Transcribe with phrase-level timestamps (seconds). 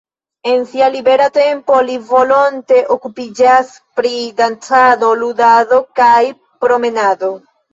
[0.51, 6.25] En sia libera tempo li volonte okupiĝas pri dancado, ludado kaj
[6.67, 7.35] promenado.